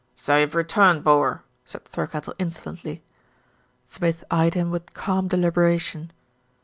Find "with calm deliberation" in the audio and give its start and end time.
4.71-6.11